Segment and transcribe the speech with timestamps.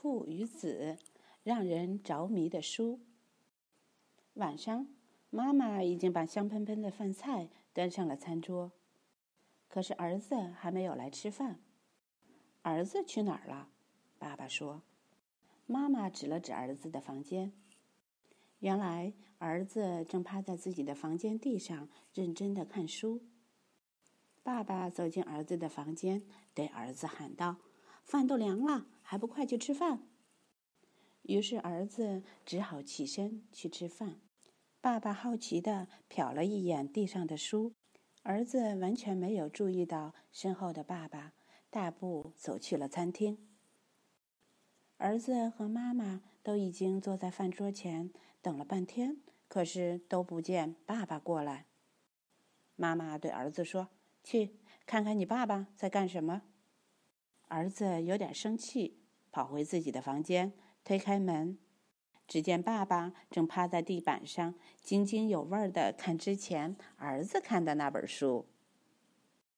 [0.00, 0.96] 父与子》，
[1.42, 3.00] 让人着迷的书。
[4.34, 4.86] 晚上，
[5.28, 8.70] 妈妈已经把香喷喷的饭菜端上了餐桌，
[9.66, 11.58] 可是儿子还没有来吃饭。
[12.62, 13.70] 儿子去哪儿了？
[14.20, 14.82] 爸爸说。
[15.66, 17.52] 妈妈指了指儿子的房间。
[18.60, 23.20] 原来，儿子正趴在自己的房间地上，认真的看书。
[24.44, 26.22] 爸爸走进儿子的房间，
[26.54, 27.56] 对儿子喊道
[28.08, 30.02] ：“饭都凉了，还不快去吃饭？”
[31.22, 34.20] 于是，儿子只好起身去吃饭。
[34.80, 37.74] 爸爸好奇的瞟了一眼地上的书，
[38.22, 41.34] 儿子完全没有注意到身后的爸爸，
[41.70, 43.38] 大步走去了餐厅。
[44.96, 48.10] 儿子和妈妈都已经坐在饭桌前
[48.42, 51.66] 等了半天，可是都不见爸爸过来。
[52.74, 53.90] 妈妈对儿子说。
[54.24, 56.42] 去看看你爸爸在干什么。
[57.48, 58.98] 儿子有点生气，
[59.30, 60.52] 跑回自己的房间，
[60.84, 61.58] 推开门，
[62.26, 68.46] 只见爸爸正趴在地板上，津津有味的看之前儿子看的那本书。